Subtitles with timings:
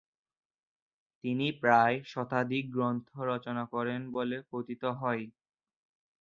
[1.23, 5.23] তিনি প্রায় শতাধিক গ্রন্থ রচনা করেন বলে কথিত হয়।